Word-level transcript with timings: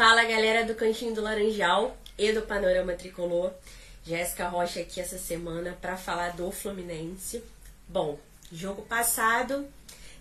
Fala 0.00 0.24
galera 0.24 0.64
do 0.64 0.74
Cantinho 0.74 1.14
do 1.14 1.20
Laranjal 1.20 1.94
e 2.16 2.32
do 2.32 2.40
Panorama 2.40 2.94
Tricolor. 2.94 3.52
Jéssica 4.02 4.48
Rocha 4.48 4.80
aqui 4.80 4.98
essa 4.98 5.18
semana 5.18 5.76
para 5.78 5.94
falar 5.94 6.30
do 6.30 6.50
Fluminense. 6.50 7.44
Bom, 7.86 8.18
jogo 8.50 8.80
passado, 8.80 9.68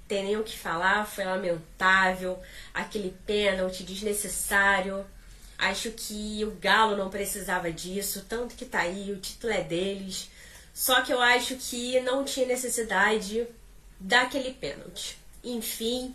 tem 0.05 0.25
nem 0.25 0.35
o 0.35 0.43
que 0.43 0.57
falar, 0.57 1.07
foi 1.07 1.23
lamentável, 1.23 2.37
aquele 2.73 3.15
pênalti 3.25 3.83
desnecessário. 3.83 5.05
Acho 5.57 5.91
que 5.91 6.43
o 6.43 6.51
Galo 6.59 6.97
não 6.97 7.09
precisava 7.09 7.71
disso, 7.71 8.25
tanto 8.27 8.55
que 8.55 8.65
tá 8.65 8.79
aí, 8.79 9.13
o 9.13 9.17
título 9.21 9.53
é 9.53 9.63
deles. 9.63 10.29
Só 10.73 11.03
que 11.03 11.13
eu 11.13 11.21
acho 11.21 11.55
que 11.55 12.01
não 12.01 12.25
tinha 12.25 12.45
necessidade 12.45 13.47
daquele 13.97 14.51
pênalti. 14.51 15.17
Enfim, 15.41 16.13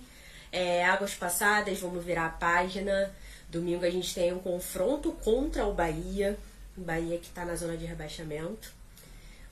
é, 0.54 0.84
águas 0.84 1.14
passadas, 1.14 1.80
vamos 1.80 2.04
virar 2.04 2.26
a 2.26 2.30
página. 2.30 3.12
Domingo 3.48 3.84
a 3.84 3.90
gente 3.90 4.14
tem 4.14 4.32
um 4.32 4.38
confronto 4.38 5.10
contra 5.10 5.66
o 5.66 5.74
Bahia. 5.74 6.38
Bahia 6.76 7.18
que 7.18 7.26
está 7.26 7.44
na 7.44 7.56
zona 7.56 7.76
de 7.76 7.84
rebaixamento. 7.84 8.72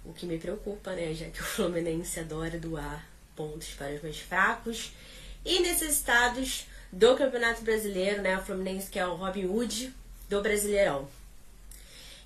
O 0.05 0.13
que 0.13 0.27
me 0.27 0.39
preocupa, 0.39 0.93
né? 0.93 1.13
Já 1.13 1.27
que 1.27 1.41
o 1.41 1.45
Fluminense 1.45 2.21
adora 2.21 2.57
doar 2.57 3.05
pontos 3.35 3.69
para 3.71 3.93
os 3.95 4.03
mais 4.03 4.19
fracos 4.19 4.93
e 5.45 5.59
necessitados 5.59 6.67
do 6.93 7.17
Campeonato 7.17 7.63
Brasileiro, 7.63 8.23
né? 8.23 8.39
O 8.39 8.43
Fluminense 8.43 8.89
que 8.89 8.99
é 9.01 9.07
o 9.07 9.17
Robin 9.17 9.47
Hood 9.47 9.93
do 10.29 10.41
Brasileirão. 10.41 11.09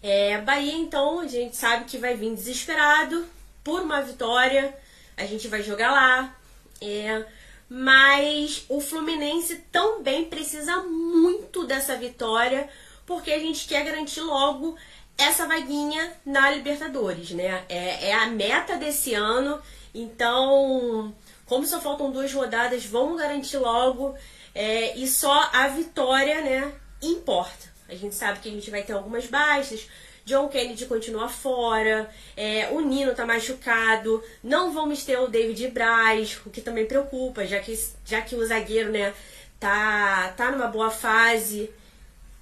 É, 0.03 0.39
Bahia, 0.43 0.75
então, 0.75 1.21
a 1.21 1.27
gente 1.27 1.57
sabe 1.57 1.87
que 1.87 1.97
vai 1.97 2.15
vir 2.15 2.35
desesperado 2.35 3.27
por 3.65 3.81
uma 3.81 4.03
vitória. 4.03 4.77
A 5.17 5.25
gente 5.25 5.49
vai 5.49 5.63
jogar 5.63 5.91
lá. 5.91 6.37
É, 6.83 7.25
mas 7.69 8.65
o 8.69 8.81
Fluminense 8.81 9.57
também 9.73 10.25
precisa 10.25 10.83
muito 10.83 11.65
dessa 11.65 11.97
vitória, 11.97 12.69
porque 13.05 13.33
a 13.33 13.39
gente 13.39 13.67
quer 13.67 13.85
garantir 13.85 14.21
logo 14.21 14.77
essa 15.19 15.47
vaguinha 15.47 16.13
na 16.25 16.51
Libertadores, 16.51 17.31
né? 17.31 17.65
É, 17.69 18.11
é 18.11 18.15
a 18.15 18.27
meta 18.27 18.77
desse 18.77 19.15
ano, 19.15 19.61
então, 19.95 21.15
como 21.47 21.67
só 21.67 21.81
faltam 21.81 22.11
duas 22.11 22.33
rodadas, 22.33 22.85
vamos 22.85 23.19
garantir 23.19 23.57
logo. 23.57 24.15
É, 24.55 24.97
e 24.97 25.07
só 25.07 25.51
a 25.53 25.69
vitória, 25.69 26.41
né, 26.41 26.73
importa. 27.03 27.75
A 27.89 27.95
gente 27.95 28.15
sabe 28.15 28.41
que 28.41 28.49
a 28.49 28.53
gente 28.53 28.71
vai 28.71 28.83
ter 28.83 28.95
algumas 28.95 29.27
baixas, 29.27 29.87
John 30.27 30.49
Kennedy 30.49 30.87
continua 30.87 31.29
fora, 31.29 32.11
é, 32.37 32.69
o 32.73 32.81
Nino 32.81 33.15
tá 33.15 33.25
machucado, 33.25 34.21
não 34.43 34.73
vamos 34.73 35.05
ter 35.05 35.17
o 35.21 35.29
David 35.29 35.69
Braz, 35.69 36.41
o 36.45 36.51
que 36.51 36.61
também 36.61 36.85
preocupa, 36.85 37.47
já 37.47 37.61
que, 37.61 37.79
já 38.05 38.21
que 38.21 38.35
o 38.35 38.45
zagueiro, 38.45 38.91
né, 38.91 39.15
tá, 39.61 40.35
tá 40.37 40.51
numa 40.51 40.67
boa 40.67 40.91
fase. 40.91 41.71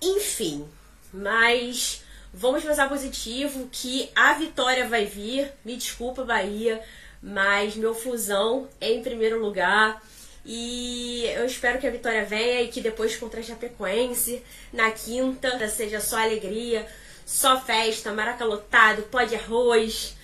Enfim, 0.00 0.66
mas 1.12 2.02
vamos 2.32 2.64
pensar 2.64 2.88
positivo 2.88 3.68
que 3.70 4.08
a 4.16 4.32
vitória 4.32 4.88
vai 4.88 5.04
vir. 5.04 5.52
Me 5.62 5.76
desculpa, 5.76 6.24
Bahia, 6.24 6.82
mas 7.22 7.76
meu 7.76 7.94
fusão 7.94 8.66
é 8.80 8.94
em 8.94 9.02
primeiro 9.02 9.38
lugar. 9.38 10.02
E 10.46 11.26
eu 11.36 11.44
espero 11.44 11.78
que 11.78 11.86
a 11.86 11.90
vitória 11.90 12.24
venha 12.24 12.62
e 12.62 12.68
que 12.68 12.80
depois 12.80 13.14
contra 13.16 13.40
a 13.40 13.42
Chapecoense, 13.42 14.42
na 14.72 14.90
quinta, 14.90 15.68
seja 15.68 16.00
só 16.00 16.16
alegria 16.16 16.86
só 17.24 17.60
festa, 17.60 18.12
maraca 18.12 18.44
lotado, 18.44 19.02
pó 19.04 19.22
de 19.22 19.34
arroz, 19.34 20.16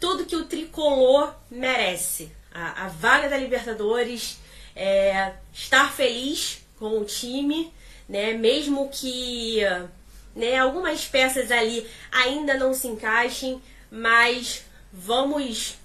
tudo 0.00 0.26
que 0.26 0.36
o 0.36 0.46
tricolor 0.46 1.34
merece. 1.50 2.32
A, 2.52 2.86
a 2.86 2.88
vaga 2.88 3.28
da 3.28 3.36
Libertadores, 3.36 4.38
é, 4.74 5.32
estar 5.52 5.92
feliz 5.92 6.64
com 6.78 6.98
o 7.00 7.04
time, 7.04 7.72
né? 8.08 8.32
Mesmo 8.32 8.88
que 8.88 9.60
né, 10.34 10.56
algumas 10.56 11.04
peças 11.04 11.50
ali 11.50 11.88
ainda 12.10 12.54
não 12.54 12.72
se 12.72 12.88
encaixem, 12.88 13.60
mas 13.90 14.64
vamos 14.92 15.76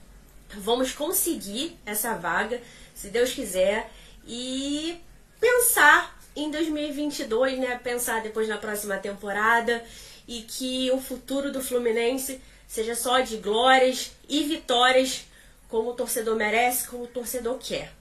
vamos 0.55 0.91
conseguir 0.91 1.77
essa 1.85 2.15
vaga, 2.15 2.61
se 2.93 3.09
Deus 3.09 3.31
quiser, 3.31 3.89
e 4.25 5.01
pensar 5.39 6.19
em 6.35 6.49
2022, 6.49 7.59
né? 7.59 7.79
Pensar 7.83 8.21
depois 8.21 8.47
na 8.47 8.57
próxima 8.57 8.97
temporada 8.97 9.83
e 10.27 10.41
que 10.41 10.89
o 10.91 10.99
futuro 10.99 11.51
do 11.51 11.61
Fluminense 11.61 12.41
seja 12.67 12.95
só 12.95 13.19
de 13.19 13.37
glórias 13.37 14.11
e 14.27 14.43
vitórias, 14.43 15.25
como 15.69 15.91
o 15.91 15.93
torcedor 15.93 16.35
merece, 16.35 16.87
como 16.87 17.03
o 17.03 17.07
torcedor 17.07 17.57
quer. 17.59 17.91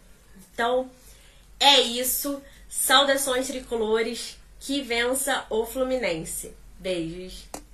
Então, 0.53 0.91
é 1.59 1.81
isso. 1.81 2.43
Saudações 2.69 3.47
tricolores. 3.47 4.37
Que 4.61 4.81
vença 4.81 5.45
o 5.51 5.67
Fluminense. 5.67 6.53
Beijos. 6.79 7.45